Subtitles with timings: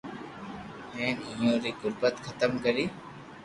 [0.95, 2.85] ھين اپو ري غربت ختم ڪرئي